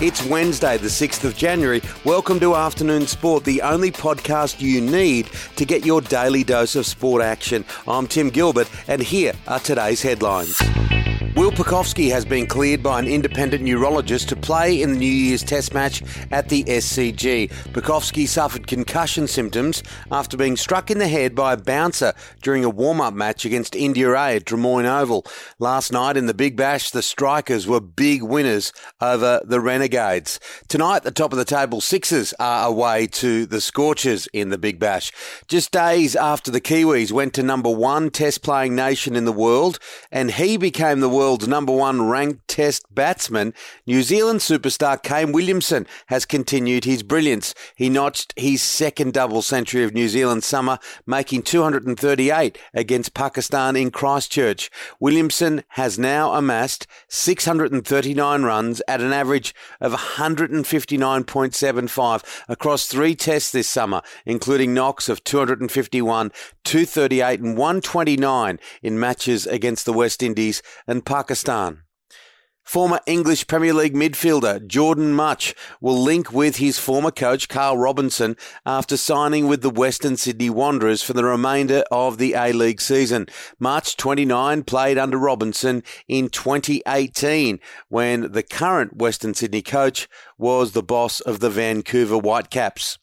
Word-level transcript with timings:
It's 0.00 0.24
Wednesday, 0.24 0.76
the 0.76 0.86
6th 0.86 1.24
of 1.24 1.36
January. 1.36 1.82
Welcome 2.04 2.38
to 2.38 2.54
Afternoon 2.54 3.08
Sport, 3.08 3.42
the 3.42 3.60
only 3.62 3.90
podcast 3.90 4.60
you 4.60 4.80
need 4.80 5.26
to 5.56 5.64
get 5.64 5.84
your 5.84 6.00
daily 6.00 6.44
dose 6.44 6.76
of 6.76 6.86
sport 6.86 7.20
action. 7.20 7.64
I'm 7.88 8.06
Tim 8.06 8.30
Gilbert, 8.30 8.70
and 8.86 9.02
here 9.02 9.32
are 9.48 9.58
today's 9.58 10.00
headlines. 10.00 10.56
Will 11.48 11.54
Pucovski 11.54 12.10
has 12.10 12.26
been 12.26 12.46
cleared 12.46 12.82
by 12.82 12.98
an 12.98 13.06
independent 13.06 13.64
neurologist 13.64 14.28
to 14.28 14.36
play 14.36 14.82
in 14.82 14.92
the 14.92 14.98
New 14.98 15.10
Year's 15.10 15.42
Test 15.42 15.72
match 15.72 16.02
at 16.30 16.50
the 16.50 16.62
SCG. 16.64 17.48
Pucovski 17.72 18.28
suffered 18.28 18.66
concussion 18.66 19.26
symptoms 19.26 19.82
after 20.12 20.36
being 20.36 20.58
struck 20.58 20.90
in 20.90 20.98
the 20.98 21.08
head 21.08 21.34
by 21.34 21.54
a 21.54 21.56
bouncer 21.56 22.12
during 22.42 22.66
a 22.66 22.68
warm-up 22.68 23.14
match 23.14 23.46
against 23.46 23.74
India 23.74 24.12
A 24.12 24.36
at 24.36 24.44
Drummoyne 24.44 24.84
Oval. 24.84 25.24
Last 25.58 25.90
night 25.90 26.18
in 26.18 26.26
the 26.26 26.34
Big 26.34 26.54
Bash, 26.54 26.90
the 26.90 27.00
Strikers 27.00 27.66
were 27.66 27.80
big 27.80 28.22
winners 28.22 28.70
over 29.00 29.40
the 29.42 29.58
Renegades. 29.58 30.38
Tonight, 30.68 31.02
the 31.02 31.10
top 31.10 31.32
of 31.32 31.38
the 31.38 31.46
table 31.46 31.80
Sixers 31.80 32.34
are 32.38 32.68
away 32.68 33.06
to 33.06 33.46
the 33.46 33.62
Scorchers 33.62 34.28
in 34.34 34.50
the 34.50 34.58
Big 34.58 34.78
Bash. 34.78 35.12
Just 35.46 35.70
days 35.70 36.14
after 36.14 36.50
the 36.50 36.60
Kiwis 36.60 37.10
went 37.10 37.32
to 37.32 37.42
number 37.42 37.70
one 37.70 38.10
Test 38.10 38.42
playing 38.42 38.76
nation 38.76 39.16
in 39.16 39.24
the 39.24 39.32
world, 39.32 39.78
and 40.12 40.32
he 40.32 40.58
became 40.58 41.00
the 41.00 41.08
world 41.08 41.37
world's 41.38 41.46
number 41.46 41.72
one 41.72 42.02
ranked 42.02 42.47
test 42.58 42.92
batsman, 42.92 43.54
New 43.86 44.02
Zealand 44.02 44.40
superstar 44.40 45.00
Kane 45.00 45.30
Williamson 45.30 45.86
has 46.08 46.24
continued 46.24 46.84
his 46.84 47.04
brilliance. 47.04 47.54
He 47.76 47.88
notched 47.88 48.34
his 48.36 48.62
second 48.62 49.12
double 49.12 49.42
century 49.42 49.84
of 49.84 49.94
New 49.94 50.08
Zealand 50.08 50.42
summer, 50.42 50.80
making 51.06 51.42
238 51.42 52.58
against 52.74 53.14
Pakistan 53.14 53.76
in 53.76 53.92
Christchurch. 53.92 54.72
Williamson 54.98 55.62
has 55.68 56.00
now 56.00 56.34
amassed 56.34 56.88
639 57.06 58.42
runs 58.42 58.82
at 58.88 59.00
an 59.00 59.12
average 59.12 59.54
of 59.80 59.92
159.75 59.92 62.42
across 62.48 62.88
three 62.88 63.14
tests 63.14 63.52
this 63.52 63.68
summer, 63.68 64.02
including 64.26 64.74
knocks 64.74 65.08
of 65.08 65.22
251, 65.22 66.32
238 66.64 67.38
and 67.38 67.56
129 67.56 68.58
in 68.82 68.98
matches 68.98 69.46
against 69.46 69.86
the 69.86 69.92
West 69.92 70.24
Indies 70.24 70.60
and 70.88 71.06
Pakistan. 71.06 71.84
Former 72.68 73.00
English 73.06 73.46
Premier 73.46 73.72
League 73.72 73.94
midfielder 73.94 74.66
Jordan 74.66 75.14
Mutch 75.14 75.54
will 75.80 75.98
link 75.98 76.34
with 76.34 76.56
his 76.56 76.78
former 76.78 77.10
coach 77.10 77.48
Carl 77.48 77.78
Robinson 77.78 78.36
after 78.66 78.98
signing 78.98 79.48
with 79.48 79.62
the 79.62 79.70
Western 79.70 80.18
Sydney 80.18 80.50
Wanderers 80.50 81.02
for 81.02 81.14
the 81.14 81.24
remainder 81.24 81.82
of 81.90 82.18
the 82.18 82.34
A 82.34 82.52
League 82.52 82.82
season. 82.82 83.26
Mutch, 83.58 83.96
29, 83.96 84.64
played 84.64 84.98
under 84.98 85.16
Robinson 85.16 85.82
in 86.08 86.28
2018 86.28 87.58
when 87.88 88.32
the 88.32 88.42
current 88.42 88.98
Western 88.98 89.32
Sydney 89.32 89.62
coach 89.62 90.06
was 90.36 90.72
the 90.72 90.82
boss 90.82 91.20
of 91.20 91.40
the 91.40 91.48
Vancouver 91.48 92.18
Whitecaps. 92.18 92.98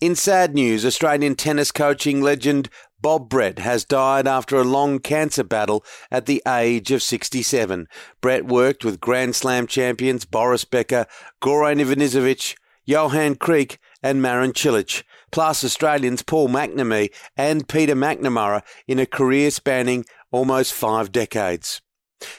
In 0.00 0.14
sad 0.14 0.54
news, 0.54 0.84
Australian 0.84 1.34
tennis 1.34 1.72
coaching 1.72 2.20
legend 2.20 2.68
Bob 3.00 3.28
Brett 3.28 3.60
has 3.60 3.84
died 3.84 4.26
after 4.26 4.56
a 4.56 4.64
long 4.64 4.98
cancer 4.98 5.44
battle 5.44 5.84
at 6.10 6.26
the 6.26 6.42
age 6.46 6.90
of 6.90 7.02
67. 7.02 7.86
Brett 8.20 8.44
worked 8.44 8.84
with 8.84 9.00
Grand 9.00 9.36
Slam 9.36 9.66
champions 9.66 10.24
Boris 10.24 10.64
Becker, 10.64 11.06
Goran 11.40 11.80
Ivanisevic, 11.80 12.56
Johan 12.84 13.36
Kriek, 13.36 13.78
and 14.02 14.22
Marin 14.22 14.52
Cilic, 14.52 15.02
plus 15.30 15.64
Australians 15.64 16.22
Paul 16.22 16.48
McNamee 16.48 17.12
and 17.36 17.68
Peter 17.68 17.94
McNamara 17.94 18.62
in 18.86 18.98
a 18.98 19.06
career 19.06 19.50
spanning 19.50 20.04
almost 20.30 20.72
five 20.72 21.12
decades. 21.12 21.80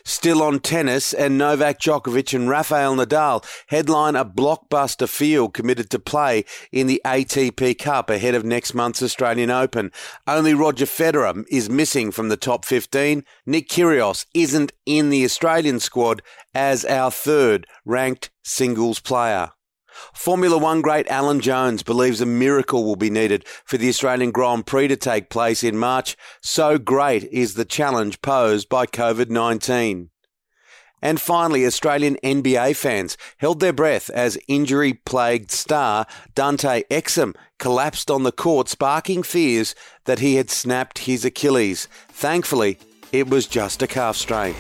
Still 0.04 0.42
on 0.42 0.60
tennis, 0.60 1.14
and 1.14 1.38
Novak 1.38 1.80
Djokovic 1.80 2.34
and 2.34 2.50
Rafael 2.50 2.96
Nadal 2.96 3.46
headline 3.68 4.16
a 4.16 4.26
blockbuster 4.26 5.08
field 5.08 5.54
committed 5.54 5.90
to 5.92 6.00
play 6.00 6.46
in 6.72 6.88
the 6.88 7.02
ATP 7.06 7.78
Cup 7.78 8.10
ahead 8.10 8.36
of 8.36 8.44
next 8.44 8.74
month's 8.74 9.04
Australian 9.04 9.52
Open. 9.52 9.92
Only 10.28 10.54
Roger 10.54 10.86
Federer 10.86 11.46
is 11.50 11.70
missing 11.70 12.12
from 12.12 12.30
the 12.30 12.38
top 12.38 12.66
15. 12.66 13.24
Nick 13.46 13.70
Kyrgios 13.70 14.26
isn't 14.34 14.74
in 14.86 15.10
the 15.10 15.24
Australian 15.24 15.80
squad 15.80 16.22
as 16.54 16.84
our 16.86 17.12
third 17.12 17.68
ranked 17.86 18.30
singles 18.44 19.00
player. 19.00 19.52
Formula 20.14 20.58
One 20.58 20.82
great 20.82 21.08
Alan 21.08 21.40
Jones 21.40 21.84
believes 21.84 22.22
a 22.22 22.26
miracle 22.26 22.84
will 22.84 22.96
be 22.96 23.10
needed 23.10 23.46
for 23.66 23.78
the 23.78 23.90
Australian 23.90 24.32
Grand 24.32 24.66
Prix 24.66 24.88
to 24.88 24.96
take 24.96 25.30
place 25.30 25.64
in 25.64 25.78
March. 25.78 26.16
So 26.42 26.78
great 26.78 27.24
is 27.26 27.54
the 27.54 27.66
challenge 27.66 28.22
posed 28.22 28.70
by 28.70 28.86
COVID 28.86 29.30
19. 29.30 30.10
And 31.02 31.22
finally, 31.22 31.66
Australian 31.66 32.18
NBA 32.24 32.76
fans 32.76 33.18
held 33.38 33.60
their 33.60 33.74
breath 33.74 34.10
as 34.10 34.38
injury 34.48 34.94
plagued 34.94 35.52
star 35.52 36.06
Dante 36.36 36.84
Exum 36.92 37.36
collapsed 37.58 38.12
on 38.12 38.24
the 38.24 38.32
court, 38.32 38.68
sparking 38.68 39.24
fears 39.24 39.76
that 40.06 40.20
he 40.20 40.36
had 40.36 40.50
snapped 40.50 41.00
his 41.00 41.24
Achilles. 41.24 41.88
Thankfully, 42.10 42.80
it 43.12 43.30
was 43.30 43.48
just 43.48 43.82
a 43.82 43.88
calf 43.88 44.16
strain. 44.18 44.56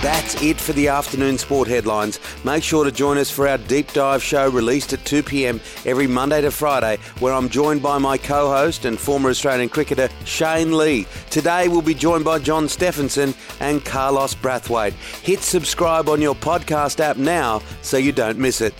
That's 0.00 0.40
it 0.40 0.60
for 0.60 0.72
the 0.74 0.86
afternoon 0.86 1.38
sport 1.38 1.66
headlines. 1.66 2.20
Make 2.44 2.62
sure 2.62 2.84
to 2.84 2.92
join 2.92 3.18
us 3.18 3.32
for 3.32 3.48
our 3.48 3.58
deep 3.58 3.92
dive 3.92 4.22
show 4.22 4.48
released 4.48 4.92
at 4.92 5.04
2 5.04 5.24
p.m. 5.24 5.60
every 5.84 6.06
Monday 6.06 6.40
to 6.40 6.52
Friday, 6.52 6.98
where 7.18 7.34
I'm 7.34 7.48
joined 7.48 7.82
by 7.82 7.98
my 7.98 8.16
co 8.16 8.48
host 8.48 8.84
and 8.84 8.96
former 8.96 9.28
Australian 9.28 9.68
cricketer 9.68 10.08
Shane 10.24 10.76
Lee. 10.76 11.08
Today 11.30 11.66
we'll 11.66 11.82
be 11.82 11.94
joined 11.94 12.24
by 12.24 12.38
John 12.38 12.68
Stephenson 12.68 13.34
and 13.58 13.84
Carlos 13.84 14.36
Brathwaite. 14.36 14.92
Hit 15.24 15.40
subscribe 15.40 16.08
on 16.08 16.22
your 16.22 16.36
podcast 16.36 17.00
app 17.00 17.16
now 17.16 17.60
so 17.82 17.96
you 17.96 18.12
don't 18.12 18.38
miss 18.38 18.60
it. 18.60 18.74